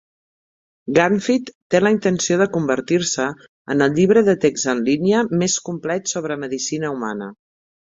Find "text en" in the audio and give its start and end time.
4.49-4.85